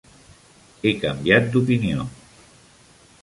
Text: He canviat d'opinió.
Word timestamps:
He 0.85 0.93
canviat 1.03 1.51
d'opinió. 1.55 2.07